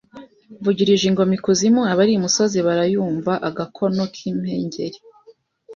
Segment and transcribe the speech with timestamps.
[0.59, 4.97] Mvugirije ingoma ikuzimu abari imusozi barayumvaAgakono k'impengeri